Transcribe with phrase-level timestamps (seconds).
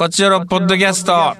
[0.00, 1.36] こちらのポッドキャスト。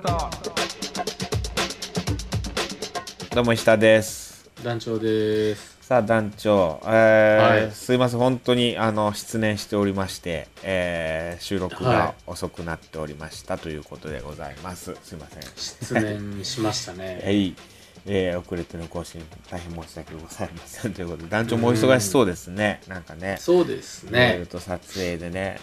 [3.34, 4.50] どうも石田です。
[4.62, 5.79] 団長です。
[5.80, 14.95] さあ団長、えーはいすいません本当にあの失念しておりまして、えー収録がは遅くなっておりましたということでございます。
[15.03, 15.43] すいません。
[15.57, 17.23] 失念しましたね。
[17.25, 17.57] はい、
[18.05, 22.83] えー遅れての更新大変申し訳ございませんということで団長もお忙しそうですね。
[22.89, 23.39] なんかね。
[23.41, 24.47] そうですいろいろね。
[24.51, 25.59] と撮影でね。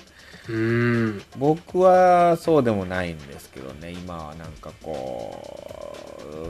[0.48, 1.22] うーん。
[1.38, 5.96] 僕はそうでもないんですけどね今はなんかこ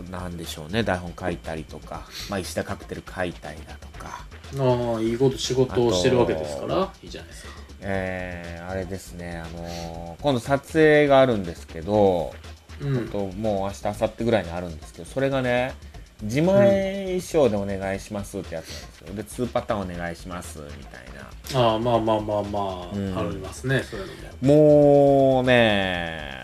[0.08, 4.26] うなんでしょうね台本書いたりとか、まあ、石田カクテル書いたりだとか、
[4.58, 7.50] ああ、いいこと、仕事をしてるわけですから、いいじゃないですか。
[7.82, 12.34] えーあれですね、あのー今度撮影があるんですけど、
[12.82, 13.08] うん。
[13.10, 13.30] ともう
[13.62, 15.74] 明日明後日ぐらいにあるんですけどそれがね
[16.24, 25.36] 自前衣装でお願いしますってやつなんですよで2パターンお願いしますみたいなああ、まあまあまあまあ、うんありますね、そういうのも。
[25.36, 26.42] もうね、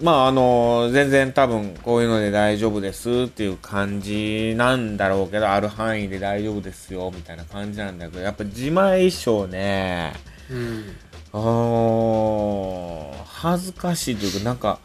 [0.00, 10.14] まああの、全然多分こういうので大丈夫ですっていう感じなんだろうけど、ある範囲で大丈夫ですよみたいな感じなんだけど、やっぱ自前衣装ね、
[10.50, 10.84] うん。
[11.32, 14.78] あの恥ずかしいというか、なんか、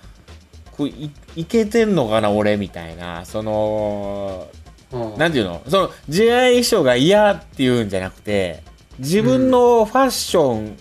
[0.72, 4.47] こういいけてんのかな俺みたいな、その、
[4.94, 5.61] ああなんていうの？
[5.67, 8.64] その自前衣装が嫌っていうんじゃなくて、
[8.99, 10.77] 自分のファッション、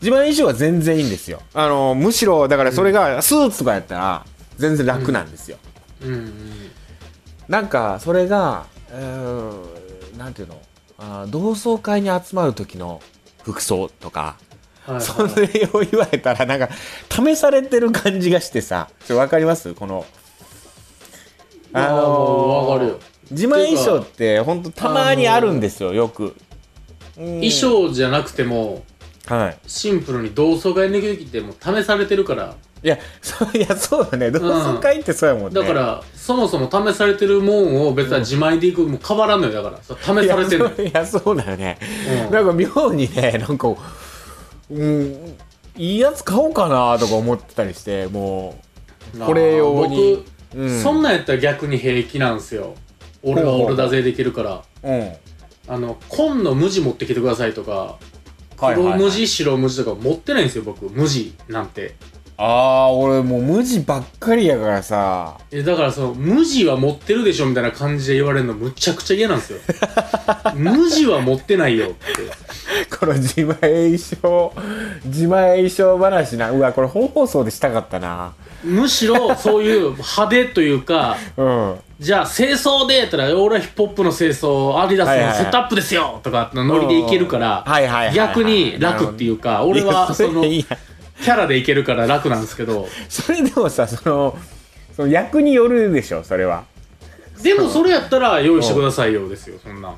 [0.00, 1.40] 自前衣装は全然いいんですよ。
[1.54, 4.26] あの、むしろ、だからそれがスーツとかやったら、
[4.58, 5.56] 全然楽なんですよ。
[6.02, 6.32] うんうん。
[7.48, 10.60] なんか、それが、うーん、なんていうの？
[10.98, 13.00] あー同窓会に集まる時の
[13.42, 14.36] 服装とか、
[14.86, 15.46] はい、そはい。
[15.48, 16.68] れを言われたら、なんか、
[17.10, 19.74] 試されてる感じがしてさ、わかります？
[19.74, 20.04] この、
[21.72, 22.98] ああ、もうわかるよ。
[23.30, 26.24] 自前衣装って、ほんとたまにあるんですよ、よく。
[26.24, 26.34] うん
[27.16, 28.82] 衣装じゃなくても、
[29.26, 29.56] はい。
[29.66, 34.30] シンプルに同窓会の時ってもう試されてるから、いや、そう、いや、そうよね。
[34.30, 35.58] 同窓会ってそうやもんね。
[35.58, 39.82] だから、そもそも試されてるもんを別に自前でいく、もう変わらんのよ、だから。
[39.82, 40.74] そう試されてるのよ。
[40.84, 41.78] いや、そういやそうだよね。
[42.26, 43.68] うんなんか妙にね、なんか、
[44.70, 45.36] うん、
[45.76, 48.54] いいやつ買おうかなとか思ってたりして、も
[49.14, 50.24] う、これ用に。
[50.52, 50.82] 僕、うん。
[50.82, 52.74] そんなんやったら逆に平気なんすよ。
[53.22, 54.62] 俺は俺だぜできるから。
[54.82, 55.12] うん。
[55.66, 57.96] あの紺の無地持ってきてくださいとか
[58.58, 60.88] 黒無地白無地とか持ってないんですよ僕。
[60.90, 61.94] 無地なんて
[62.36, 65.38] ああ、俺もう無地ばっかりやからさ。
[65.52, 69.58] えだからその無地は持ってるでしょみたいな感じで言われるのむちゃくちゃ嫌なんですよ
[70.54, 74.52] 無地は持ってないよってこの自前衣装、
[75.04, 76.50] 自前衣装話な。
[76.50, 78.32] うわ、これ本放送でしたかったな。
[78.64, 81.74] むしろそういう派手というか うん。
[82.00, 87.64] じゃあ清掃でやったら俺はヒップホップの清掃アディダスのセットアップですよとかのノリでいけるから
[88.12, 90.42] 逆に楽っていうか俺はその
[91.22, 92.88] キャラでいけるから楽なんですけど。
[93.08, 94.38] それでもさ、その、
[94.96, 96.64] その役によるでしょ、それは。
[97.42, 99.96] でもそれやったら用意してくださいよですよそんなん。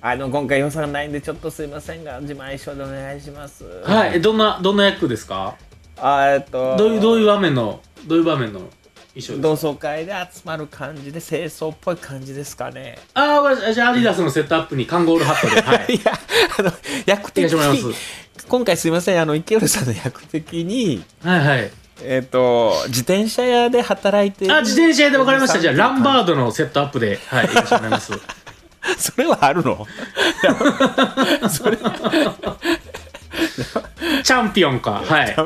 [0.00, 3.64] あの、今回予算ないんで、ちょっとすいませんが、自前衣装でお願いします。
[3.84, 5.56] はいえどんなどんな役ですか？
[6.00, 8.68] あえっと、どういうどういう場面のどういう場面の衣
[9.16, 9.38] 装ですか？
[9.42, 12.98] 同窓会で集まる感じで清掃っぽい感じですかね。
[13.14, 15.94] ああじゃあアディダスのセットアップにカンゴールハットではい。
[15.96, 16.12] いや、
[16.58, 16.72] あの、
[17.06, 17.82] 役的にます、
[18.46, 21.70] 今回すいません、あの、池浦さんの役的に、はいはい。
[22.02, 25.58] えっ、と、自転車屋で働いてるあ自転車屋で分かりました。
[25.58, 25.68] じ。
[25.68, 28.20] ゃあランバーードのセットアップではいよろしくお願いします。
[28.96, 29.84] それはあるの？
[31.50, 31.76] それ、
[34.22, 35.02] チャンピオンか。
[35.04, 35.36] はい。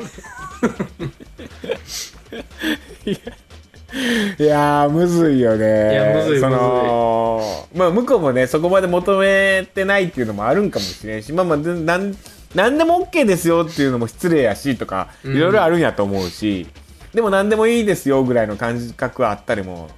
[4.39, 5.93] いやー、むずいよね。
[5.93, 12.17] いやむずいその、まあ、向こうもね、そこまで求めてないっていうのもあるんかもしれんし、まあまあ、でなん、
[12.55, 16.67] なんでも OK ですよっていうのも失礼やし、とか、いろいろあるんやと思うし、
[17.15, 19.89] でも何でもいいですよぐらいの感覚はあったりも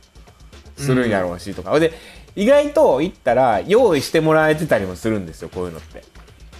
[0.77, 1.79] するんやろうし、とか。
[1.79, 1.93] で、
[2.37, 6.03] 意外と言ったら、用意してもらえてたりもするんですよ、こういうのって。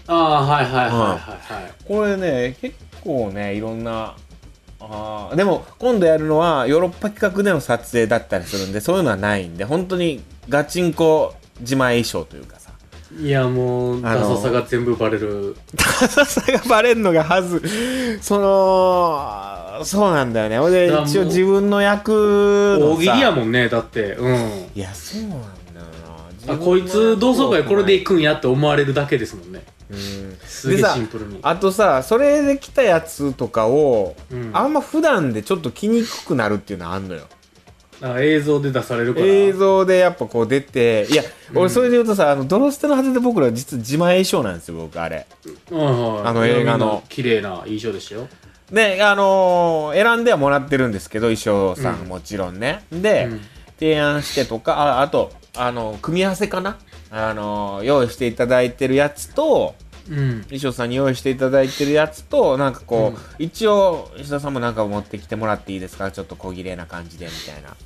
[0.07, 1.73] ああはいはいはいはいはい。
[1.87, 4.15] これね、結構ね、いろんな、
[4.91, 12.64] あーでも今度やるのはヨーロッパ企画での撮影だったりするんでそういうのはないんで本当にガチンコ自前衣装というかさ
[13.21, 15.57] いやもうダサさが全部バレる。
[15.75, 17.63] ダサさがバレんのがはず。
[18.21, 20.59] そのそうなんだよね。
[20.59, 24.15] ほんでだからもう一応自分の役大喜利やもんねだって。
[24.15, 24.71] うん。
[24.75, 25.47] いやそうなんだよ
[26.47, 26.55] な。
[26.55, 29.63] あこいつ同窓会これで行くんやって思われるだけですもんね。
[29.91, 30.37] うん。
[30.45, 31.39] すげえでさシンプルに。
[31.43, 34.51] あとさそれで来たやつとかを、うん。
[34.53, 37.23] あんま普段でちょっと着にくくなるっていうのはあんのよ
[38.05, 39.27] あ映像で出されるから。
[39.27, 41.23] 映像でやっぱこう出ていや
[41.55, 45.27] 俺それで言うとさ、あのドロステの果てで僕ら実は自前衣装なんですよ僕あれ。
[45.71, 46.29] はいはい。
[46.29, 47.03] あの映画の。
[47.09, 48.29] 綺麗な印象でしたよ。
[48.71, 52.09] であのー選んではもらってるんですけど衣装さんうん。
[52.09, 53.41] もちろんね、で、うん。
[53.79, 56.79] 提案してとかああとあの組み合わせかな？
[57.11, 59.75] あの用意していただいてるやつと
[60.09, 60.43] うん。
[60.45, 66.11] 衣装さんに用意していただいてるやつとなんかこう、一応石田さんもなんか持ってきてもらっていいですか？
[66.11, 67.77] ちょっと小綺麗な感じでみたいな。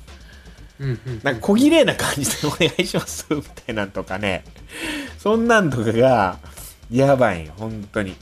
[0.79, 3.25] うんうんなんか小綺麗な感じでお願いします？
[3.29, 4.43] みたいなんとかね。
[5.17, 6.39] そんなんとかが
[6.89, 7.45] やばい。
[7.45, 8.15] よ本当に。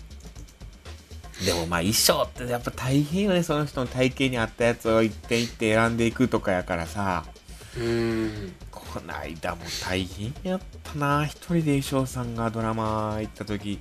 [1.45, 3.43] でもまあ衣装ってやっぱ大変よね。
[3.43, 7.25] その人の体型に合ったやつを一点一点選んでいくとかやからさ。
[7.77, 8.53] うん
[8.93, 11.25] この間も大変やったな。
[11.25, 13.79] 一人で衣装さんがドラマ行った時。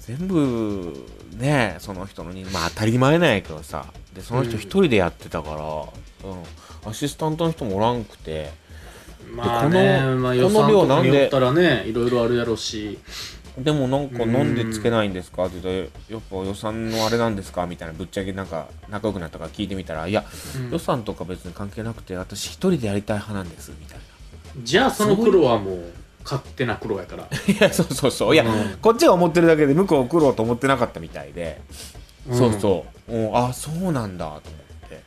[0.00, 0.94] 全部
[1.32, 3.86] ねその人のにまあ当たり前なんやけどさ。
[4.14, 4.58] でその人うん。
[4.58, 8.50] 一人でやってたから、うん、アシスタントの人もおらんくて。
[9.32, 12.98] まあねこのまあの算とか量なんでったらねいろいろあるやろうし。
[13.58, 20.24] でもなんか飲んでつけないんですかって言ってやっぱ予算のあれなんですかみたいなぶっちゃけなんか仲良くなったから聞いてみたらいや
[20.56, 20.70] うん。
[20.70, 24.04] 予算とか別に関係なくて私一人でやりたい派なんですみたいな
[24.62, 25.92] じゃあその黒はもう
[26.24, 27.28] 勝手な黒やから。
[27.46, 28.34] いやそうそうそう。
[28.34, 31.60] いや、うんこっちが思ってるだけで向こう送ろうと思ってなかったみたいで、
[32.28, 32.38] うん。
[32.38, 34.24] そうそう、うん、あそうなんだ。
[34.24, 34.42] と思っ
[34.90, 35.02] て。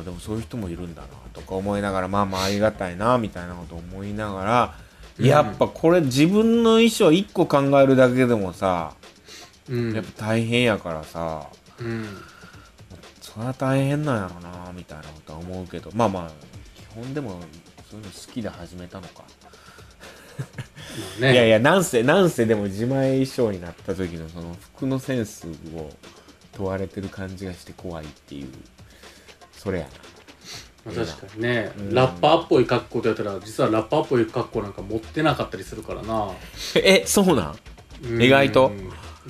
[0.00, 4.74] あでもそういう人もいるんだなとか思いながらまあまあありがたいなみたいなこと思いながら、
[5.18, 5.24] うん。
[5.24, 8.94] やっぱこれ自分の衣装1個考えるだけでもさ
[9.68, 9.94] うん。
[9.94, 11.46] やっぱ大変やからさ
[11.78, 12.06] うん。
[13.20, 15.90] それは大変なんやろなみたいなことは思うけど。
[15.94, 16.30] まあまあ
[16.74, 17.38] 基本でも
[17.90, 19.24] そういうの好きで始めたのか。
[20.38, 20.46] ま
[21.18, 21.32] あね。
[21.32, 25.90] いやいや、なんせ、なんせでも自前衣装になった時のその服のセンスを
[26.56, 28.48] 問われてる感じがして怖いっていう、
[29.52, 29.88] それや
[30.84, 31.94] まあ確かにね、うん。
[31.94, 36.08] ラッパーっぽい格好とやったら実はラッパーっぽい格好なんか持ってなかったりするからな。
[36.26, 36.32] な。
[36.76, 37.58] え、そうなん？
[38.04, 38.22] うん。
[38.22, 38.72] 意外と？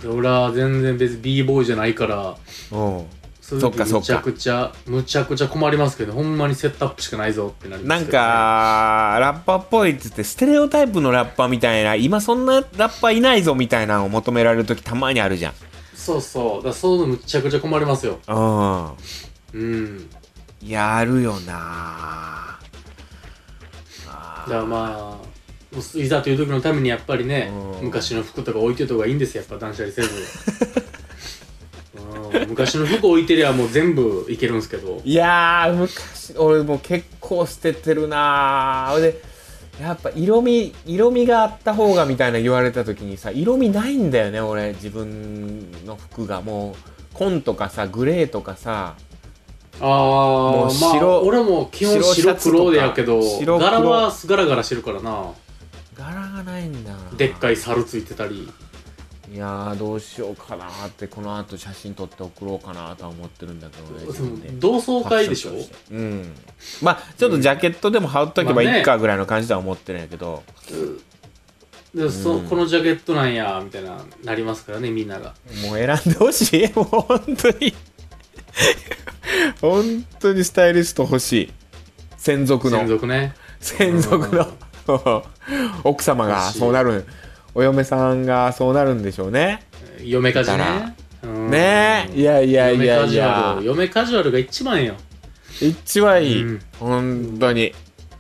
[0.01, 2.37] で俺は全然別に b ボーイじゃないから。
[2.73, 3.07] うん。
[3.49, 8.23] そういうそっかそっむちゃくちゃむちゃくちゃ困りますけどほんまにセットアップしかないぞってなりまなんすけどね。
[8.25, 15.55] か、ラッパーっぽいって言って、ステレオタイプのラッパーみたいな、今そんなラッパーいないぞみたいなのを求められる時たまにあるじゃん。
[15.95, 16.57] そうそう。
[16.57, 18.19] だからそういうのむちゃくちゃ困りますよ。
[18.29, 18.87] うん。
[19.55, 20.11] うん。
[20.63, 22.59] やるよな
[24.09, 27.51] あだからまあいざという時のためにやっぱりね
[27.81, 27.87] うん。
[27.87, 29.43] 昔の服とか置いておいた方がいいんですよ。
[29.43, 30.09] やっぱ断捨離せず。
[30.77, 30.88] う ん
[32.49, 35.01] 昔の服置いてりゃもう全部いけるんですけど。
[35.05, 39.01] いやー昔俺もう結構捨ててるなー。
[39.01, 39.23] で
[39.81, 46.43] やっぱ色味色味があった方がみたいな言われた時にさ色味ないんだよね俺自分の服が。
[46.43, 46.75] もう
[47.15, 48.97] 紺とかさグレーとかさ。
[49.81, 53.21] ああもうまあ白俺も基本白黒でやけど
[53.59, 55.33] 柄はガラガラしてるからな。
[55.95, 56.93] 柄がないんだ。
[56.93, 58.53] なでっかい猿ついてたり
[59.33, 64.49] いやーどうしようかなーってこの後写真撮って送ろうかなとは思ってるんだけどね自分で。
[64.53, 65.53] 同窓会でしょ？
[65.91, 66.35] うん。
[66.81, 70.43] まあちょっとジャケットでも羽織っとけばいいかぐらいの感じでは思ってるんやけど、
[71.95, 72.49] でそうん。
[72.49, 75.35] このジャケットなんやみたいななりますからねみんなが。
[75.63, 76.73] もう選んでほしい。
[76.75, 77.75] もう本当に。
[79.61, 81.53] 本当にスタイリスト欲しい。
[82.17, 82.79] 専属の。
[82.79, 83.35] 専属ね。
[83.61, 84.51] 専属の。
[85.85, 87.05] 奥様がそうなる
[87.55, 89.63] お嫁さんがそうなるんでしょうね。
[90.03, 90.97] 嫁カジね。
[91.23, 91.51] うん。
[91.51, 93.09] ねえいやいやいやい嫁カや。
[93.09, 94.95] ジュアル嫁カジュアルが一番よ。
[95.61, 96.61] 一番いい、うん。
[96.79, 97.73] 本当に。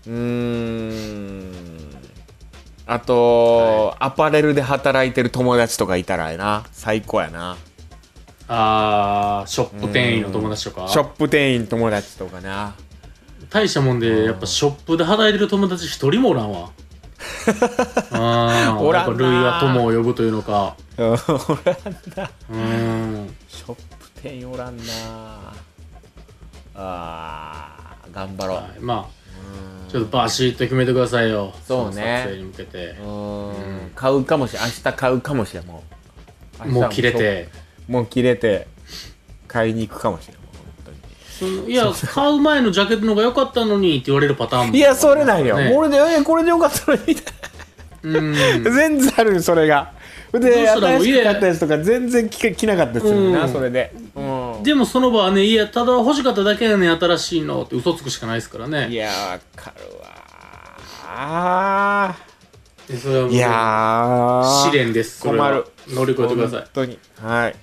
[0.07, 1.53] うーん。
[2.87, 6.65] あと、アパレルで働いてる友達とかいたらやな。
[6.73, 7.57] 最高やな。
[8.49, 10.89] あーショップ店員の友達とか。
[10.89, 12.75] ショップ店員友達とかな。
[13.51, 16.71] 大したもんでやっぱショップで働いてる友達一人もおらんわ
[18.81, 19.19] おらんな。
[19.19, 20.77] 類は友を呼ぶというのか。
[20.97, 21.07] うん。
[21.07, 21.19] おらん
[22.17, 22.31] な。
[22.51, 23.35] うん。
[23.49, 24.83] ショップ店員おらんな。
[26.75, 29.07] あー頑張ろう、はいまあ
[29.85, 29.91] うん。
[29.91, 31.53] ちょっとバシッと決めてくださいよ。
[31.67, 32.03] そうね。
[32.03, 32.87] の撮影に向けて。
[33.01, 33.51] うー
[33.89, 33.91] ん。
[33.95, 34.63] 買うかもしれん。
[34.65, 35.83] 明日買うかもしれんも
[36.65, 36.69] う。
[36.69, 37.49] もう切れて。
[37.89, 38.69] もう切れて
[39.47, 40.37] 買いに行くかもしれん
[41.45, 45.73] いや買う前のジャケットの方が良かったのにって言われるパターンもいやそれなんよ、ね。
[45.77, 47.03] 俺でえこれでよかったのに。
[47.07, 47.35] みたい
[48.03, 48.33] うん。
[48.33, 49.93] な 全然あるよそれが。
[50.33, 54.21] で新しく買ったやつとか全然着着なかったりするな、うんそれで、う
[54.61, 60.09] ん、でもその場はねいやただ欲しかっただけやねん新しいのって嘘つくしかないですからいねやわかるわ
[61.11, 62.15] あ
[62.89, 64.71] でそれはもうーいやー。
[64.71, 65.19] 試練です。
[65.21, 65.51] それは。
[65.51, 65.95] 困る。
[65.95, 66.61] 乗り越えてください。
[66.61, 66.99] 本当に。
[67.23, 67.57] はい。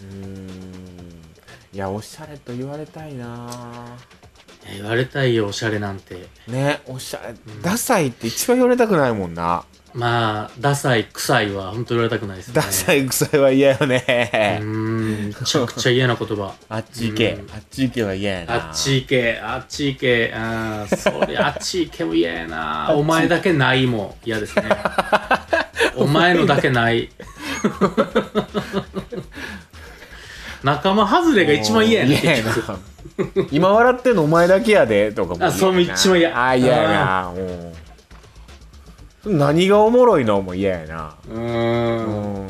[0.00, 0.67] うーん
[1.78, 3.96] いやおしゃれと言われたいな。
[4.68, 6.26] い言われたいよおしゃれなんて。
[6.48, 9.64] ねおしゃれダサいって一番言われたくないもんな。
[9.94, 12.54] まあダサい臭いは本当言われたくないですね。
[12.54, 16.52] ダサい臭いは嫌ようねーんめちゃくちゃ嫌な言葉。
[16.68, 17.34] あっち行け。
[17.34, 17.50] うん。
[17.54, 18.70] あっち行けは嫌やな。
[18.70, 20.32] あっち行けあっち行け。
[20.34, 22.88] あーそりゃ あっち行けも嫌やな。
[22.90, 24.64] お前だけないも嫌ですね。
[25.94, 27.08] お前のだけない
[30.62, 32.52] 仲間外れが一番嫌やね嫌やな。
[32.52, 32.66] 結
[33.32, 36.46] 局今笑ってんのお前だけやでとかもあそれも一番嫌。
[36.48, 37.32] あ嫌やな。
[39.24, 39.38] うん。
[39.38, 41.14] 何がおもろいのも嫌やな。
[41.28, 41.42] ううー
[42.06, 42.46] ん。
[42.46, 42.48] ん。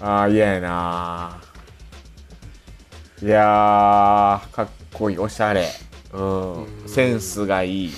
[0.00, 1.40] あ嫌やな。
[3.22, 5.68] いやーかっこいいおしゃれ。
[6.12, 6.52] うん。
[6.64, 6.88] うん。
[6.88, 7.92] センスがいい。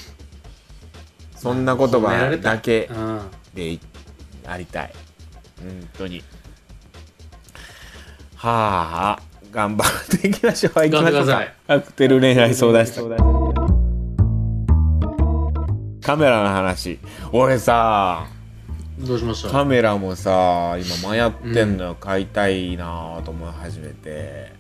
[1.37, 2.55] そんな言褒めら葉れた。
[2.55, 3.21] だけうん。
[3.55, 3.81] でい
[4.47, 4.93] ありたい。
[5.63, 6.23] 本当に
[8.45, 10.73] はあ頑張っていきましょう。
[10.75, 11.01] 行きましょうか。
[11.01, 11.55] 頑張ってください。
[11.67, 13.01] カクテル恋愛相談室
[16.03, 16.99] カメラの話。
[17.33, 18.27] 俺さ
[18.99, 19.49] どうしました？
[19.49, 24.53] カメラもさ今迷ってんのよ、買いたいなと思い始めて。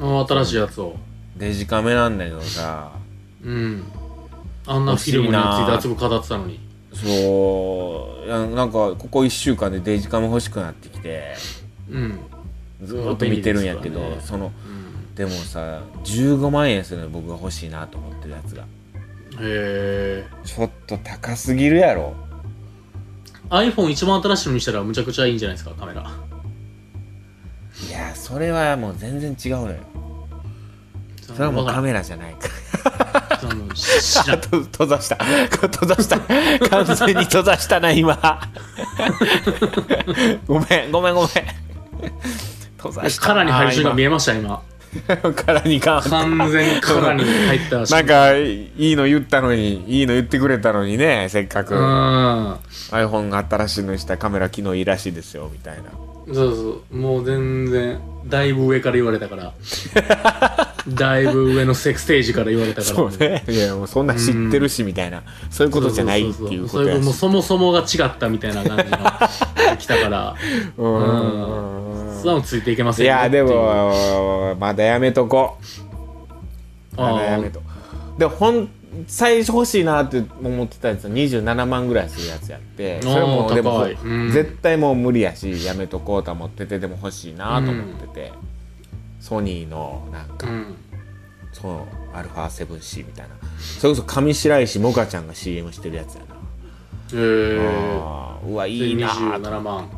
[0.00, 0.96] あ新しいやつを。
[1.36, 2.92] デジカメなんだけどさ。
[3.44, 3.84] うん。
[4.66, 6.58] あんなフィルムについて熱く語ってたのに。
[6.94, 8.28] そう。
[8.54, 11.34] なんかここ1週間でデジカメ欲しくなってきて。
[11.90, 12.18] うん
[12.82, 14.68] ずーっと見てるんやけど、まあ便利ですそのう
[15.12, 15.14] ん。
[15.14, 18.62] でもさ15万円するの僕が欲しいなと思ってるやつが。
[18.62, 18.66] へ
[19.40, 22.14] えちょっと高すぎるやろ。
[23.50, 26.02] iPhone 一番新しいのにしたらむちゃくちゃいいんじゃないですかカメラ。
[27.88, 29.76] いやそれはもう全然違うのよ。
[31.22, 32.48] それはもうカメラじゃないか
[33.40, 35.16] 閉ざした。
[35.16, 36.18] 閉ざした。
[36.68, 38.40] 完全に閉ざしたな今。
[40.46, 41.30] ごめんごめんごめん
[42.80, 43.22] 閉ざした。
[43.22, 44.62] カラーに入る瞬間見ええました今。
[45.36, 46.74] カラーに変わった完全に。
[46.74, 51.76] に入ったなんかいいの言ったのにいいの言ってくれたのにねせっかく。
[51.76, 52.52] うん。
[52.90, 55.90] iPhone が新しいのにしたカメラ機能いいらしいですよみたいな。
[56.34, 56.96] そうそう。
[56.96, 59.52] もう全然だいぶ上から言われたから
[60.88, 62.96] だいぶ上のセクステージから言われたから。
[62.96, 63.44] そうね。
[63.48, 65.22] いやもうそんな知ってるしみたいな。
[65.50, 70.36] そういうことじゃないっていうことやそもそもが違ったみたいな感じの来たから。
[70.76, 72.20] うん。
[72.20, 73.12] それはもうついていけませんよ。
[73.12, 75.58] いやでもまだやめとこ
[76.96, 77.00] う。
[77.00, 77.62] まだやめと
[78.18, 78.68] でほん
[79.06, 83.00] 最初欲しいなって思ってたやつは27万ぐらいするやつやって。
[83.00, 84.30] それもでもうん。
[84.32, 88.32] 絶対もう無理やしやめとこうと思っててでも欲しいなと思ってて、
[89.20, 90.76] ソニーのなんか、うん。
[91.52, 91.68] そ
[92.12, 93.34] う α7C みたいな。
[93.78, 96.38] それこそ上白石萌歌ちゃんが CM してるやつやな、へ
[97.12, 97.56] え
[98.46, 99.50] うわいいなーと。
[99.50, 99.90] 27万。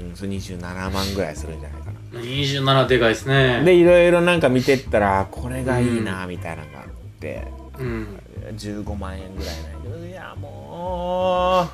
[0.00, 2.20] うん、それ27万ぐらいするんじゃないかな。
[2.20, 3.62] 27でかいですね。
[3.64, 6.88] でいろいろなんか見てったらあこれがいいなみたいなのがあっ
[7.20, 7.46] て、
[7.78, 8.20] うん。
[8.56, 11.68] 15万円ぐらいなんやけどいやも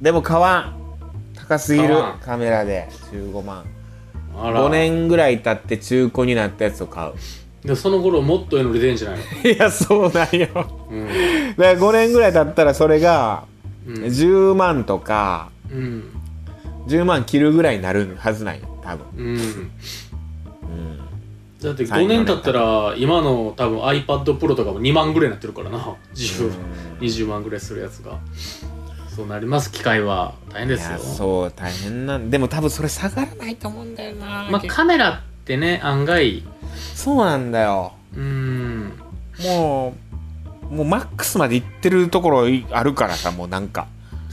[0.00, 0.04] う。
[0.04, 0.78] でも買わん。
[1.34, 1.96] 高すぎる。
[2.24, 2.88] カメラで。
[3.12, 3.64] 15万
[4.34, 7.12] 5年ぐらい経って中古になったやつを買う。
[7.66, 9.50] でその頃もっとええの出てんじゃないの？
[9.50, 10.48] いやそうなんよ。
[10.90, 11.06] うん。
[11.06, 11.14] だ
[11.54, 13.44] から5年ぐらい経ったらそれが
[13.86, 13.94] うん。
[14.04, 16.04] 10万とかうん。
[16.88, 19.06] 10万切るぐらいになるはずなんよ多分。
[19.16, 19.26] うん。
[19.28, 19.38] うん。
[21.62, 25.78] だって5年経ったら今の多分 iPad Pro とかも2万ぐらいになってるからな。
[26.14, 26.50] 10
[27.00, 28.18] 20万ぐらいするやつが
[29.14, 29.70] そうなります。
[29.70, 30.92] 機械は大変いですよ。
[30.92, 36.42] やそう大変なんでも多分それ下がらないと思うんだよなまあカメラってね案外。
[36.94, 37.92] そうなんだよ。
[38.16, 38.92] うん。
[39.44, 39.94] も
[40.70, 43.86] うもうマックスまでいってるところあるからさもうなんか。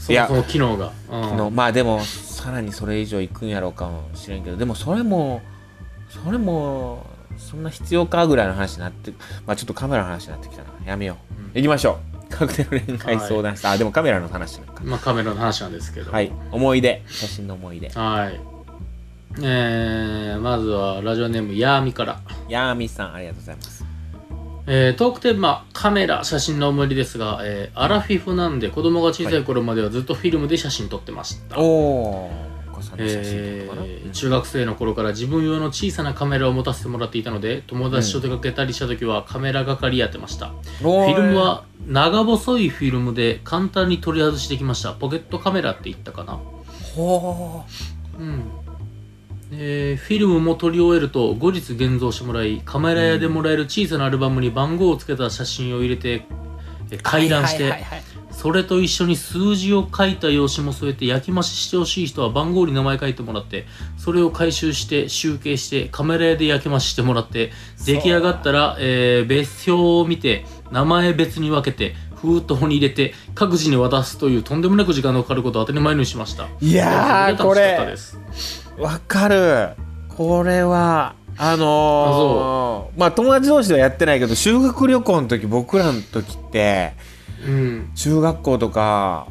[0.08, 0.92] いやそもそも機能が。
[1.10, 1.36] うん。
[1.36, 5.42] のまあでもさらにそれ以上いくんやろうかもしれんけどでもそれも
[6.08, 7.06] それも
[7.36, 9.12] そんな必要かぐらいの話になって
[9.46, 10.70] まあちょっとカメラの話になってきたな。
[10.86, 11.52] やめよう、うん。
[11.52, 14.82] 行きましょうカクテル恋愛相談室、あでもカメラの話なんか。
[14.84, 16.10] まあカメラの話なんですけど。
[16.10, 16.32] はい。
[16.50, 17.02] 思い出。
[17.08, 17.90] 写真の思い出。
[17.90, 18.40] はい。
[19.42, 22.20] えー、まずはラジオネームヤーミから。
[22.48, 23.84] ヤーミさんありがとうございます。
[24.66, 31.66] えートークテーマカメラ写真の思い出ですが、えーアラフィフなんで子供が小さい頃まではずっとフィルムで写真撮ってました、おお
[32.26, 32.49] お
[32.80, 44.92] 子さんの写真えとかな、ー中学生の頃から自分用の小さなカメラを持たせてもらっていたので友達と出かけたりした時はカメラ係やってました、フフィルムは長細いフィルムで簡単に取り外しできました。
[44.92, 46.38] ポケットカメラって言ったかな。
[46.94, 47.64] ほ
[48.18, 48.42] うん。
[49.52, 56.24] えーフィルムも撮り終えると後日現像してもらいカメラ屋でもらえる小さなアルバムに番号をつけた写真を入れて
[56.90, 58.09] えー回覧して、はいはいはいはい
[58.40, 63.66] それと一緒に数字を書いた用紙も添えて焼き増ししてほしい人は番号に名前書いてもらって
[63.98, 67.52] それを回収して集計してカメラ屋で焼き増ししてもらって
[67.84, 76.48] 出来上がったら、えー別表を見て名前別に分けて封筒に入れて各自に渡すというとんでもなく時間のかかることを当たり前にしました。
[76.62, 77.94] いやーこれ
[78.78, 79.70] わかる。
[80.08, 86.94] これはあのーまあ友達同士ではやってないけど修学旅行の時僕らの時って
[87.46, 87.90] うん。
[87.94, 89.26] 中学校とか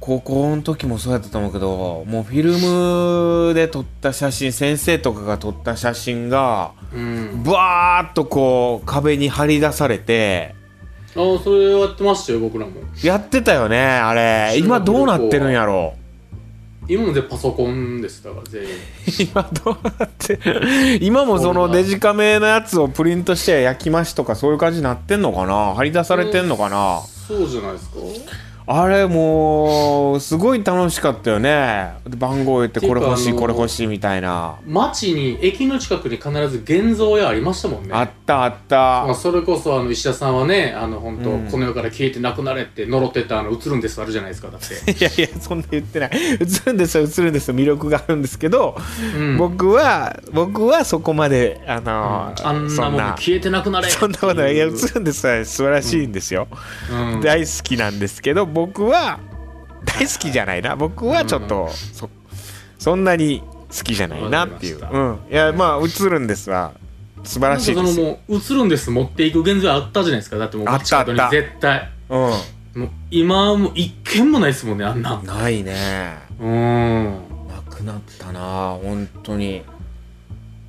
[0.00, 2.52] 高校の時もそうやったと思うけどもうフィル
[3.48, 7.42] ムで撮った写真先生とかが撮った写真がうん。
[7.42, 10.54] バーッとこう壁に貼り出されて
[11.16, 12.72] ああそれやってましたよ僕らも。
[13.02, 14.58] やってたよねあれ。
[14.58, 15.94] 今どうなってるんやろ
[16.88, 18.22] 今までパソコンです。
[18.22, 18.68] だから全員。
[19.32, 20.38] 今どうなって
[21.00, 25.74] 今もそのデジカメのやつをプリントして焼き増しとかそういう感じになってんのかな？
[25.74, 27.96] 貼り出されてんのかな、そうじゃないですか
[28.66, 31.92] あれもうすごい楽しかったよね。
[32.06, 34.58] で番号言ってこれ欲しいこれ欲しいみたいな。
[34.66, 37.90] 街に駅の近くに必ず現像屋ありましたもんね。
[37.92, 41.50] あったあっまあ、たそれこそあの石田さんはねあの本当、うん。
[41.50, 46.10] この世から消えてなくなれって呪ってたあの映るんですあるじゃないですかだって、 いやいやそんな言ってない。
[46.14, 48.76] 映るんですよ映るんですよ魅力があるんですけど、
[49.14, 54.54] うん、僕は僕はそこまであのあんなもん消えてなくなれそんなことない。
[54.54, 55.44] いや映るんですよ。
[55.44, 56.48] 素晴らしいんですよ、
[56.90, 57.20] うん。
[57.20, 59.18] 大好きなんですけど僕は
[59.84, 60.76] 大好きじゃないな。
[60.76, 62.08] 僕はちょっと、そ
[62.78, 63.42] そんなに
[63.76, 64.78] 好きじゃないなっていう。
[64.90, 65.18] うん。
[65.30, 66.72] いやまあ映るんですわ
[67.24, 68.00] 素晴らしいです。
[68.00, 70.38] もう映るんです持っていく現像屋あったじゃないですか。
[70.38, 71.30] だってもうあったあった。
[71.30, 71.90] 絶対。
[72.08, 75.20] うもう今はもう一軒もないですもんねあんな。
[75.20, 76.18] んないね。
[76.40, 77.04] うん。
[77.48, 79.62] なくなったな本当に。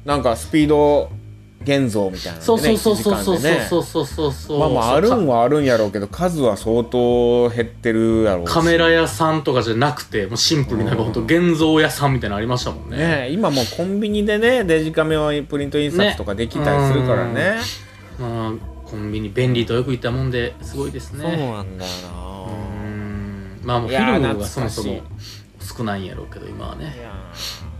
[0.06, 1.12] なんかスピード
[1.65, 3.67] 現像みたいなねそうそうそうそう1時間でね。
[3.67, 8.53] そうそうそうそうまあまああるんはあるんやろうけど数は相当減ってるやろうし。
[8.53, 11.12] カメラ屋さんとかじゃなくてもうシンプルになんかうん。
[11.12, 12.98] 本当現像屋さんみたいなのありましたもんね。
[12.98, 17.55] ね今もうコンビニでねデジカメをプリント印刷とかできたりするからね。
[18.19, 18.53] まあ
[18.86, 23.60] コンビニ便利とよく言ったもんですごいですそうねなんだような、ん。
[23.63, 25.01] まあもうフィルムがそもそも
[25.60, 27.12] 少ないんやろうけど今はいねや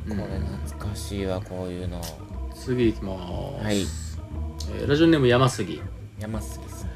[0.08, 2.02] ーこれ懐かしいわこういうの
[2.66, 3.16] 次いきま
[3.60, 3.82] す、はい。
[3.82, 5.80] えーラジオネーム山杉。
[6.20, 6.90] 山杉さん。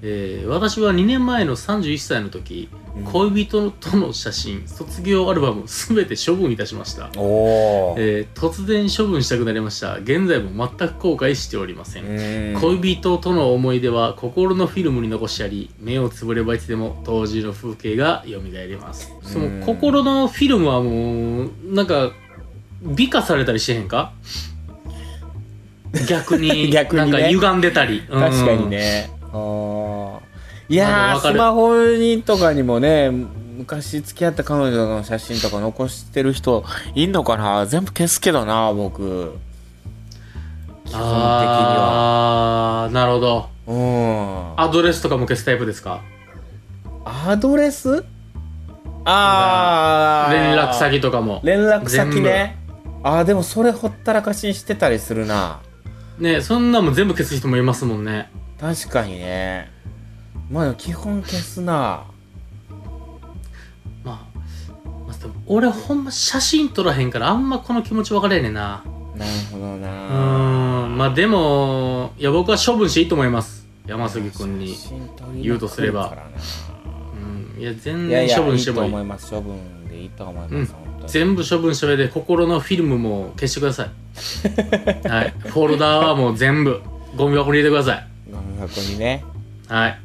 [0.00, 3.04] えー私は2年前の31歳の時、うん。
[3.04, 9.96] 恋人との写真卒業アルバムすべて処分いたしました、おお、えー突然処分したくなりました。
[9.96, 12.60] 現在も全く後悔しておりません、うん。
[12.60, 19.12] 恋人との思い出は心のフィルムに残してあり目をつぶればいつでも当時の風景が蘇ります。
[19.22, 22.12] その心のフィルムはもうなんか
[22.80, 24.12] 美化されたりしてへんか？
[26.08, 27.10] 逆に 逆にね。
[27.12, 28.20] なんか歪んでたり、うん。
[28.20, 30.18] 確かにね、あー。
[30.70, 36.62] いやスマホにとかにもね昔付き合った彼女の写真とか残してる人
[36.94, 37.64] いんのかな？
[37.66, 39.34] 全部消すけどな僕。
[40.84, 42.82] 基本的には。
[42.82, 43.48] ああなるほど。
[43.66, 44.52] うん。
[44.60, 46.02] アドレスとかも消すタイプですか？
[47.04, 48.04] アドレス？
[49.04, 51.40] ああ連絡先とかも。
[51.44, 52.58] 連絡先ね。
[53.02, 55.60] あーでもそれほったらかしにしてたりするな
[56.18, 58.30] ねそんなんも全部消す人もいますもんね。
[58.60, 59.70] 確かにね。
[60.50, 62.04] まあ基本消すな。
[64.04, 64.38] まあ、
[65.06, 68.82] まあ、俺ほんま写真撮らへんからあんまこの気持ち分からへんねんな。
[69.16, 69.88] なるほどうな。
[69.88, 70.98] ーん。
[70.98, 73.66] まあでもいや僕は処分していいと思います。
[73.86, 74.74] 山杉君に
[75.42, 76.16] 言うとすれば。
[77.56, 77.60] うん。
[77.60, 78.86] いや全然処分してもいい。
[78.86, 79.30] いいと思います。
[79.30, 81.06] 処分でいいと思います、うん。
[81.06, 83.90] 全部処分した上で心のフィルムも消してください
[85.08, 85.34] はい。
[85.48, 86.80] フォルダーはもう全部。
[87.16, 88.06] ゴミ箱に入れてください。
[88.30, 89.24] ゴミ箱にね。
[89.68, 89.98] はい。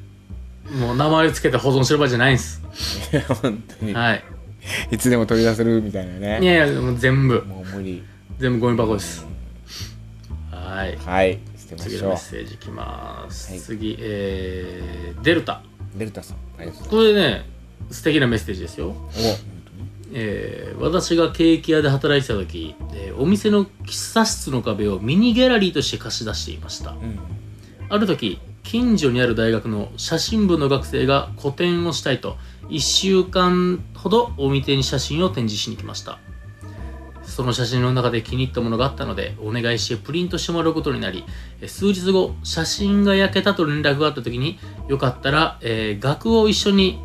[0.71, 2.61] もう名前つけて保存してる場合じゃないんです。
[3.11, 4.23] い や本当に、はい。
[4.91, 7.43] い、つでも取り出せるみたいないねやいやもう全部。
[7.43, 8.03] もう無理。
[8.39, 9.25] 全部ゴミ箱です。
[10.51, 10.97] はい。
[10.97, 11.39] はい。
[11.57, 13.59] 捨てま次のメッセージいきます、はい。
[13.59, 15.61] 次えー、デルタ。
[15.95, 16.37] デルタさん。
[16.89, 17.45] これね
[17.91, 18.89] 素敵なメッセージですよ。
[18.89, 18.91] お。
[18.91, 19.52] 本
[20.13, 26.91] えー私がケーキ屋で働いてた時、えーお店の喫茶室の壁をミニギャラリーとして貸し出していました。
[26.91, 27.19] うん。
[27.89, 32.37] ある時近所にある大学の写真部の学生が個展をしたいと
[32.69, 36.19] 1週間ほどお店に写真を展示しに来ました。
[37.23, 41.23] その写真の中で気に入ったものがあったのでお願いしてプリントしてもらうことになり
[41.61, 46.99] えー数日後写真が焼けたと連絡があった時によかったら、えー額を一緒に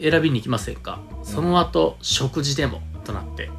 [0.00, 1.00] 選びに行きませんか？
[1.22, 3.50] その後、食事でもとなって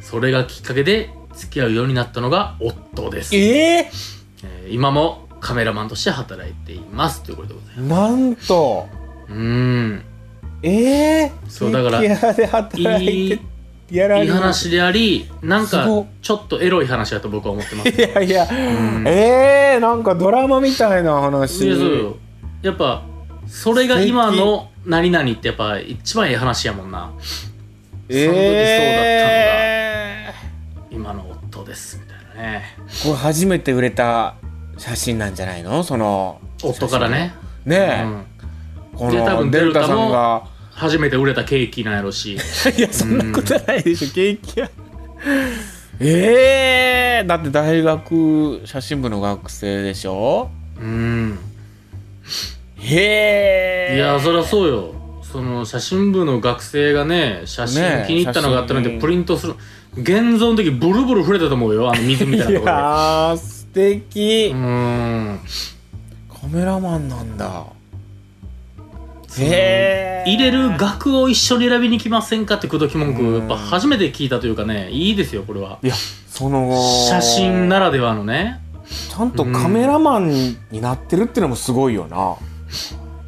[0.00, 3.90] それがきっかけで付き合うようになったのが夫です、ええ
[4.42, 7.22] えー今もカメラマンとして働いています。
[7.22, 8.88] ということでございまなんと。
[9.28, 10.02] うん。
[10.62, 12.12] ええそうだからで
[12.44, 16.06] 働いてやられいいる話でありなんかすごっ。
[16.20, 17.88] ちょっとエロい話だと僕は思ってます。
[17.90, 19.06] いやいや、ん。
[19.06, 22.16] ええなんかドラマみたいないや話そうよ。
[22.62, 23.04] やっぱ
[23.48, 27.10] それが今の何々ってやっぱ一番いい話やもんな。
[28.08, 28.24] え
[30.30, 30.34] え
[30.90, 31.98] 今の夫です。
[31.98, 32.76] みたいなね。
[33.02, 34.34] これ初めて売れた
[34.76, 35.82] 写真なんじゃないの？
[35.82, 37.34] その夫からね、
[37.64, 38.24] ねえ、うん、
[38.98, 40.46] このデルタさんが。
[40.70, 42.34] 初めて売れたケーキなんやろし。
[42.78, 44.70] いやそんなことないでしょケーキ屋
[46.00, 50.50] ええだって大学写真部の学生でしょ？
[50.80, 51.38] うん
[52.78, 53.96] へえ。
[53.96, 54.94] いやそりゃそうよ。
[55.22, 59.54] その写真部の学生がね写真気に入ったのがあったのでプリントする。
[59.94, 62.66] 現像の時ブルブル触れたと思うよあの水みたいいなところで。
[62.66, 65.40] やー素敵、うーん。
[66.40, 67.64] カメラマンなんだ。
[69.38, 70.30] へえ。
[70.30, 73.38] 入れる額を一緒に選びに来ませんかって口説き文句うん。
[73.38, 75.78] やっぱ初めて聞いたというかねいいですよこれは。
[75.82, 75.94] いや
[76.28, 76.70] その
[77.08, 78.60] 写真ならではのね。
[78.88, 80.30] ちゃんとカメラマン
[80.70, 82.36] になってるっていうのもすごいよな、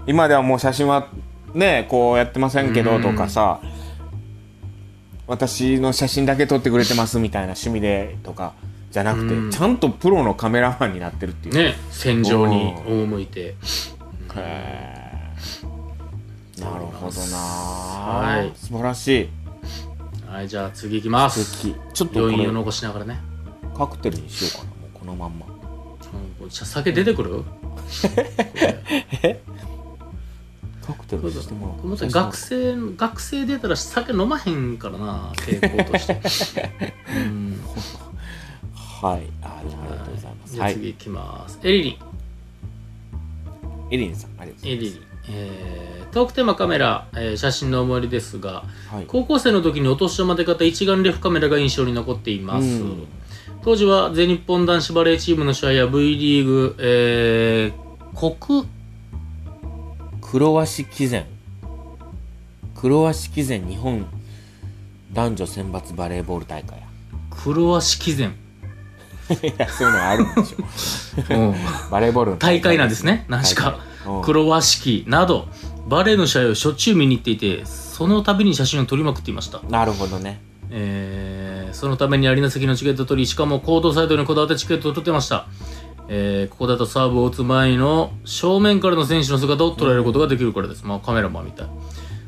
[0.07, 1.09] 今ではもう写真は
[1.55, 3.03] ねこうやってませんけどうん。
[3.03, 3.61] とかさ、
[5.26, 8.55] 私の写真だけ撮ってくれてますみたいな趣味でとか
[8.90, 9.50] じゃなくて、うん。
[9.50, 11.55] ちゃんとプロのカメラマンになってるっていう。
[11.55, 13.40] ね戦場に赴いて。
[13.40, 13.55] へ
[14.37, 15.20] え
[16.61, 18.53] なるほどなはい。
[18.57, 19.29] 素晴らしい。
[20.26, 21.42] はいじゃあ次いきます。
[21.44, 23.20] 素敵ちょっと余韻を残しながらね。
[23.76, 25.46] カクテルにしようかなもうこのまんま。
[26.42, 27.44] うん酒出てくる？
[30.87, 32.11] カクテルしてもらう。
[32.11, 36.20] 学生学生出たら酒飲まへんからな傾向として
[37.16, 37.18] う。
[37.29, 37.61] ん
[38.74, 40.14] はいありがとう。
[40.14, 41.96] ございますはい次いきます、エリリン
[43.90, 44.62] エリンさんありがとう。
[44.62, 52.68] ございますエリリンえートークテーマカメラ、えー写真の思い出ですがはい高校生の時にお年玉で買った一眼レフカメラが印象に残っています、う。
[52.85, 53.07] ん
[53.62, 58.66] 当時は全日本男子バレーチームの試合や V リーグ、えー国
[60.20, 61.27] 黒鷲騎前
[62.75, 64.07] 黒鷲騎前日本
[65.12, 66.87] 男女選抜バレーボール大会や。
[67.31, 71.55] 黒足騎前、 いやそういうのあるんでしょ。
[71.90, 72.79] バレーボールの大会。
[72.79, 73.25] なんですね。
[73.29, 74.23] 何しかうん。
[74.23, 75.49] 黒足騎など
[75.88, 79.61] バレーの試合をしょっちゅう見に行っていてその度に写真を撮りまくっていました。
[79.68, 80.40] なるほどね。
[80.70, 85.46] えーそのためにアリーナ席のチケットを取りしかもコートサイドにこだわってチケットを取ってました、
[86.09, 91.66] えーここだとサーブを打つ前の正面からの選手の姿を捉えることができるからです、まあカメラマンみたい。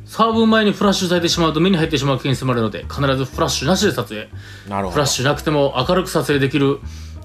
[0.06, 4.28] サーブ前にフラッシュされてしまうと目に入ってしまう危険に迫るので必ずフラッシュなしで撮影。
[4.68, 4.90] なるほど。
[4.90, 6.80] フラッシュなくても明るく撮影できる、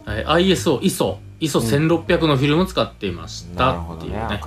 [0.08, 4.42] えー ISO、ISO、ISO1600 のフィルムを使っていましたなるほどっていうね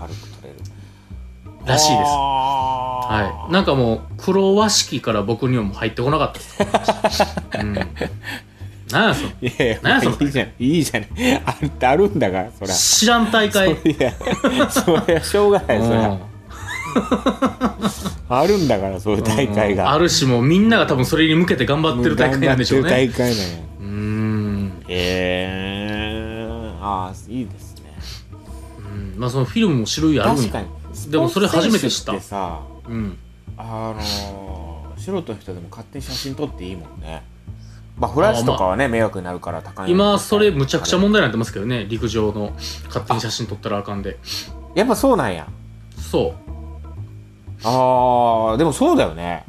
[1.66, 2.11] らしいです。
[2.11, 3.53] ははい。
[3.53, 6.44] なんかもう、黒和式から僕にはもう入ってこなかったで
[7.14, 7.25] す。
[7.59, 7.75] うん。
[8.92, 9.31] なんやその。
[9.42, 10.16] いやいや何やその。
[10.20, 10.49] いいじゃん。
[10.59, 11.05] いいじゃん。
[11.44, 12.75] あるってあるんだからそりゃ。
[12.75, 13.77] 知らん大会。
[13.77, 16.18] そりゃそりゃしょうがないそりゃ。
[18.29, 19.92] あるんだからそういう大会が。
[19.92, 22.85] あるし、もうみんなが多分それに向けて頑張ってる大会なんでしょうね。
[22.85, 23.38] る大会なん。
[23.38, 23.44] や
[23.81, 24.73] うーん。
[24.88, 24.94] へ
[26.49, 27.94] えああいいですね。
[29.14, 29.20] うん。
[29.20, 30.42] まあそのフィルムも種類あるんや。
[30.42, 30.66] 確かに
[31.08, 33.18] でもそれ初めて知ったさうん。
[33.56, 37.22] あのー、素人の人でも勝手に写真撮っていいもんね
[37.98, 41.84] まあフラッシュとかはね迷惑になるから高い今、それむちゃくちゃも問題になってますけどね。
[41.84, 42.52] 陸上の
[42.86, 44.18] 勝手に写真撮ったらあかんで。
[44.74, 45.46] やっぱそうなんや
[45.98, 46.34] そ
[47.62, 49.44] あーでもそうだよね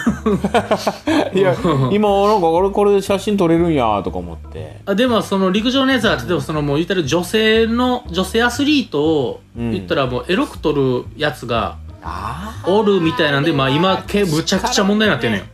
[1.34, 1.54] いや
[1.90, 4.90] 今なんか俺これで写真撮れるんやとか思ってう。
[4.90, 15.44] あでもその陸上のやつは、例えばそのもう言ったら女性の、女性アスリートをうん言ったらもうエロく撮るやつが、あおるみたいなんで、まあ今、けむちゃくちゃ問題になってんのよ。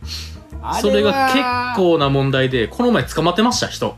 [0.61, 1.43] あそれが結
[1.75, 3.95] 構な問題で、この前捕まってました、人。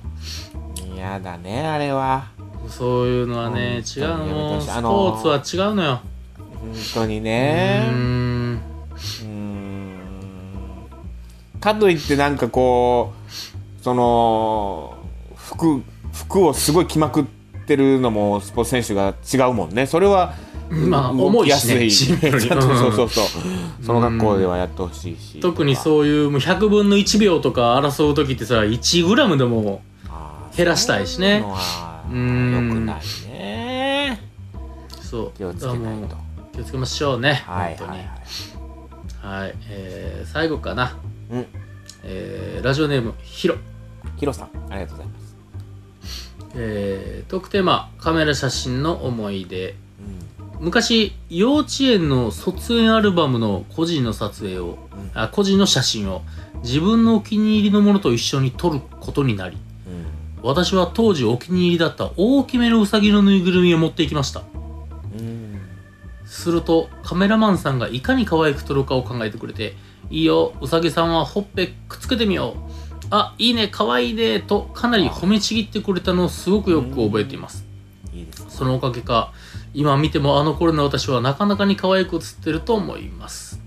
[0.95, 2.25] 嫌だねあれは
[2.67, 4.61] そういうのはね、違うの。
[4.61, 6.01] スポーツは違うのよ。
[6.59, 8.38] 本当にうねーん。
[11.59, 13.13] かといってなんかこ
[13.79, 14.97] うその
[15.35, 15.81] 服
[16.13, 17.25] 服をすごい着まくっ
[17.65, 20.33] てるのもスポーツ選手が違うもんねそれは
[20.69, 22.41] まあ、動重いきやすしね、シンプルに。
[22.47, 22.59] そう
[22.93, 31.43] そうそううんその学校ではやってほしいし特にそういうもう100分の1秒とか争う時ってさ、1グラムでもう減らしたいしね
[32.11, 32.95] ううんよくない
[33.31, 34.21] ね
[35.01, 35.31] そう。
[35.35, 36.15] 気をつけないと
[36.53, 37.43] 気をつけましょうね。
[37.47, 38.19] はい本当にはいはい
[39.21, 39.55] はい。
[39.69, 40.97] えー、最後かな。
[41.29, 41.45] うん。
[42.03, 43.55] えー、ラジオネーム、ヒロ。
[44.17, 45.37] ヒロさんありがとうございます。
[46.55, 49.75] えー、トークテーマ、カメラ写真の思い出。
[50.59, 50.65] うん。
[50.65, 55.11] 昔幼稚園の卒園アルバムの個人の撮影を、うん。
[55.13, 56.23] あ個人の写真を
[56.63, 60.05] 自分のお気に入りのものと一緒に撮ることになりうん。
[60.41, 64.41] 私は当時お気に入りだった大きめのウサギのぬいぐるみを持っていきました。
[65.17, 65.61] うん。
[66.25, 69.75] するとカメラマンさんがいかに可愛く撮るかを考えてくれて
[70.09, 70.53] 「いいよ。
[70.61, 72.69] うさぎさんはほっぺくっつけてみよう」
[73.11, 73.69] 「あいいね。
[73.71, 77.65] 可愛いね」とかなり褒めちぎってくれたのをすごくよく覚えています。
[78.13, 78.45] いいですね。
[78.49, 79.31] そのおかげか。
[79.73, 83.59] 今見てもあの頃の私はなかなかに可愛く写ってると思います。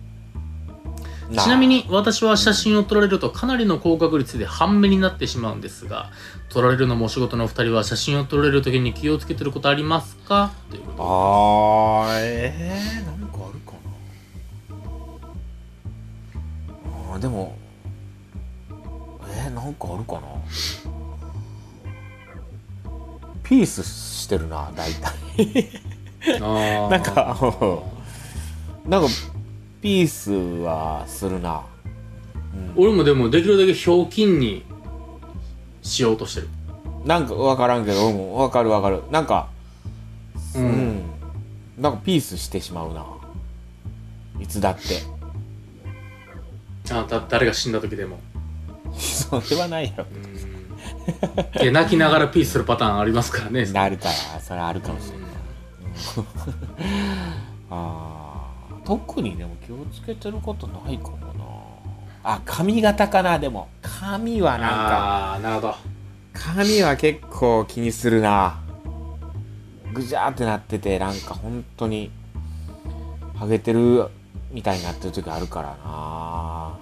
[1.33, 6.11] ちなみに私は写真を撮られるとかなりの高確率で半目になってしまうんですが
[6.51, 10.53] 撮られるのもお仕事のお二人は写真を撮られる時に気をつけてることありますか？
[10.69, 13.61] ということあーえー、なんかある？
[17.13, 17.57] あーでも
[19.29, 20.21] えー、なんかあるかな？
[23.43, 25.13] ピースしてるな大体。
[26.41, 27.37] なんか
[28.87, 29.09] なんか
[29.81, 31.63] ピースはするな、
[32.77, 34.65] うん、俺もでもできるだけひょうきんに
[35.83, 36.49] しようとしてる。
[37.05, 39.03] なんか分からんけど俺も分かる分かる。
[39.11, 39.49] なんか
[40.55, 40.67] ううん
[40.99, 41.03] ん、
[41.79, 43.05] なんかピースしてしまうな。
[44.41, 45.03] いつだって
[46.93, 48.21] あだ誰が死んだ時でも。
[48.97, 50.07] それはないよ。
[51.57, 51.63] うん。
[51.63, 53.65] いや泣きながらピースするパターンありますからね。
[53.67, 55.29] なるからそれはあるかもしれない。
[57.71, 61.45] あー特にでも気をつけてることないかもな。
[62.25, 63.69] あ髪型かなでも。
[63.81, 65.35] 髪はなんか。
[65.35, 65.75] あなるほど。
[66.33, 68.61] 髪は結構気にするな。
[69.93, 72.11] ぐじゃーってなっててなんか本当に
[73.37, 74.09] ハゲてる
[74.53, 76.77] みたいになってる時あるからな。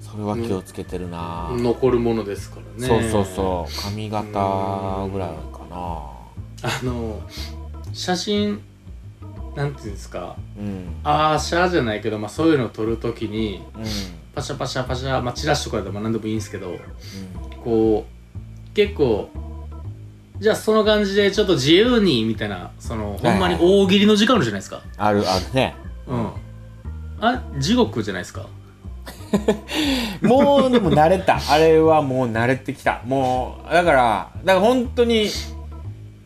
[0.00, 2.86] それは気をつけてるな、残るものですからね。
[2.86, 3.82] そうそうそう。
[3.82, 5.76] 髪型ぐらいかな。
[6.62, 7.20] あの
[7.92, 8.60] 写真
[9.54, 10.36] なんていうんですか。
[10.58, 10.96] うん。
[11.04, 13.84] あーシャーじゃないけど、まあ、そういうのを撮るときにうん。
[14.34, 16.76] パシャパシャパシャ、まあ、チラシとかでも何でもいいんですけど
[17.62, 19.28] こう結構
[20.40, 24.82] じゃあその感じでちょっと自由にみたいなそのほんまに大喜利の時間あるじゃないですか。
[24.96, 25.76] あるあるね。
[26.08, 26.30] うん
[27.26, 28.46] あ地獄じゃないですか。
[30.22, 31.38] もうでも慣れた。
[31.50, 33.00] あれはもう慣れてきた。
[33.06, 35.28] もうだからだから本当に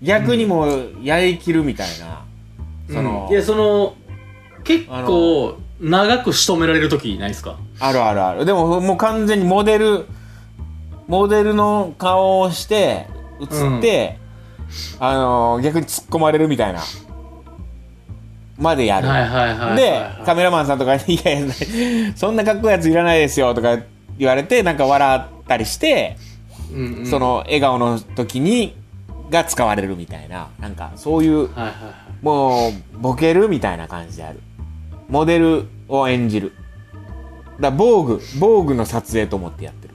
[0.02, 2.22] 逆にもうやりきるみたいな、
[2.88, 3.32] そのうん。
[3.32, 3.94] いやその
[4.64, 7.56] 結構長く仕留められる時ないですか？
[7.80, 8.44] あるあるある。
[8.44, 10.06] でももう完全にモデル
[11.06, 13.06] モデルの顔をして
[13.40, 14.18] 映って、
[15.00, 16.80] あの逆に突っ込まれるみたいな
[18.58, 19.06] までやる、
[19.76, 21.54] でカメラマンさんとかに「いやいや
[22.16, 23.78] そんなかっこいいやついらないですよ」とか
[24.18, 26.16] 言われてなんか笑ったりして、
[26.72, 27.06] うんうん。
[27.06, 28.76] その笑顔の時に
[29.30, 30.48] が使われるみたいな。
[30.58, 31.48] なんかそういう
[32.20, 34.40] もうボケるみたいな感じである。
[35.08, 36.52] モデルを演じる。
[37.60, 39.94] だ防具防具の撮影と思ってやってる。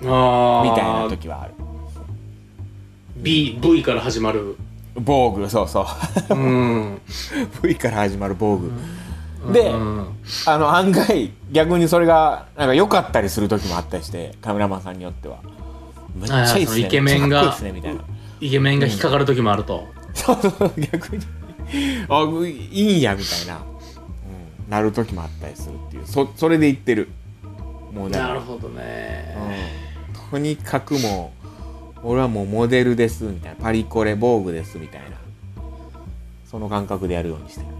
[0.00, 1.54] みたいな時はある。
[3.16, 4.56] B V から始まる
[4.94, 5.86] 防具そうそ
[6.30, 6.34] う。
[6.34, 7.00] うん。
[7.62, 10.06] V から始まる防具、でうん。
[10.46, 15.38] あの案外逆にそれがなんか良かったりする時もあったりしてカメラマンさんによっては。
[16.14, 16.86] めっちゃいいっすね。
[16.86, 18.02] イケメンがねみたいな。
[18.40, 21.24] イケメンが引っかかる時もあると、そうそう逆に。
[22.08, 22.22] あ
[22.72, 26.06] いいんやみたいな、うん、なる時もあったりするっていう。
[26.06, 27.08] そそれで言ってる。
[27.92, 29.34] もうなるほどね、
[30.12, 31.37] うん、とにかくもう
[32.02, 35.08] 俺はもうモデルですみたいなパリコレ防具ですみたいな
[36.50, 37.72] その感覚でやるようにしてるね。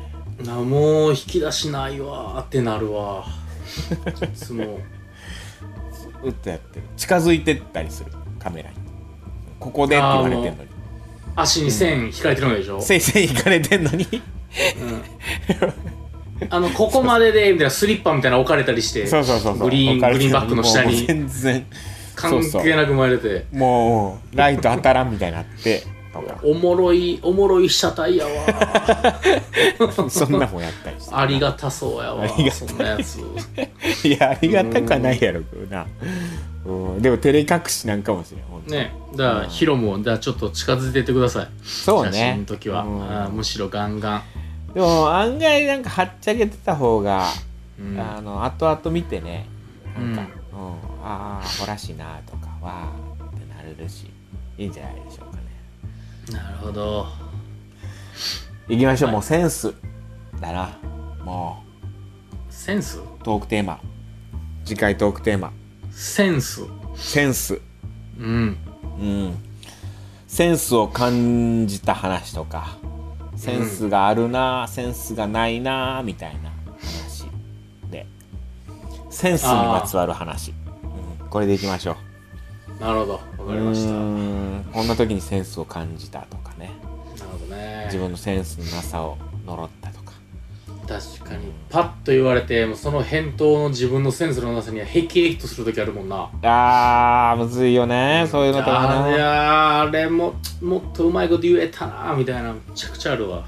[0.44, 3.24] なもう引き出しないわーってなるわ。
[4.22, 4.78] いつも
[6.22, 8.76] うっとやってる近づいてったりするカメラに。
[9.58, 10.70] ここでって言われてんのに。
[11.34, 14.04] 足に線引かれてるのでしょ、せいせい行かれてんのに。
[14.04, 14.06] う
[16.44, 16.48] ん。
[16.50, 19.64] あのここまででみたいなスリッパみたいなの置かれたりしてそうそうそうそう。
[19.64, 21.06] グリーングリーンバックの下に。
[21.06, 21.66] 全然
[22.18, 23.46] 関係なく前出て。
[23.52, 25.82] もうライト当たらんみたいになって。
[26.42, 28.30] おもろいおもろい被写体やわ。
[30.10, 31.14] そんなもんやったりして。
[31.14, 33.20] ありがたそうやわそんなやつ。
[34.06, 35.86] いやありがたくはないやろうな。
[36.66, 37.02] うん。
[37.02, 38.92] でも照れ隠しなんかもしれんね。
[39.14, 41.48] だからヒロもだちょっと近づいていってください。
[41.62, 42.12] 写そうね。
[42.12, 43.02] 真の時は、うん。
[43.02, 44.22] あーむしろガンガン、
[44.74, 47.26] でも案外なんかはっちゃけてた方が、
[47.78, 48.00] うん。
[48.00, 49.46] あの後々見てね。
[49.96, 54.10] なんか、ううんああほらしいなとかわーってなれるし
[54.56, 55.42] いいんじゃないでしょうかね
[56.32, 57.06] なるほど
[58.68, 59.74] いきましょう、はいもうセンス
[60.40, 60.78] だな
[61.24, 61.64] も
[62.48, 63.80] うセンストークテーマ
[64.64, 65.52] 次回トークテーマ
[65.90, 66.62] センス
[66.94, 67.60] センス
[68.18, 68.56] うん
[69.00, 69.34] うん
[70.26, 72.76] センスを感じた話とか
[73.38, 77.26] センスがあるな、センスがないなみたいな話
[77.88, 78.04] で
[79.10, 80.52] センスにまつわる話、
[81.30, 81.96] これでいきましょ
[82.78, 82.82] う。
[82.82, 83.12] なるほど。
[83.12, 83.92] わかりました。
[84.72, 86.72] こんな時にセンスを感じたとかね。
[87.16, 87.84] るほどね。
[87.86, 90.12] 自分のセンスのなさを呪ったとか。
[90.86, 91.52] 確かに。
[91.68, 96.30] パッと言われてもうその返答の自分のセンスのなさにはへきへきとする時あるもんな。
[96.42, 98.26] あーむずいよね。
[98.30, 99.08] そういうのとかな。
[99.08, 103.44] やーあれももっとうまいこと言えたなみたいなめちゃくちゃあるわ。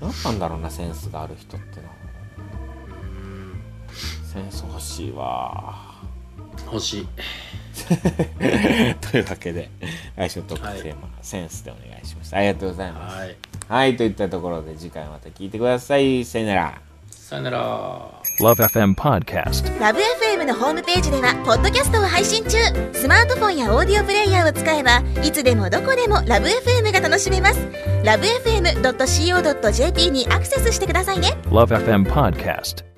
[0.00, 1.88] 何なんだろうなセンスがある人っての
[2.92, 3.60] うん。
[4.24, 5.87] センス欲しいわ
[6.72, 7.06] 欲しい
[9.10, 9.70] というわけで
[10.16, 12.34] 来週のトークテーマ、センスでお願いします。
[12.34, 13.16] ありがとうございます。
[13.16, 13.36] はい。
[13.68, 16.24] はいといったところで次回また聞いてください。
[16.24, 16.80] さよなら。
[17.10, 18.10] さよなら。
[18.40, 19.80] Love FM Podcast.
[19.80, 22.56] ラブ f m のホームページではポッドキャストを配信中。
[22.92, 27.58] スマートフォンやオーディオプレイヤーを使えばいつでもどこでもラブ f m が楽しめます。
[28.04, 31.36] ラブ FM.co.jp にアクセスしてくださいね。
[31.50, 32.97] Love FM Podcast.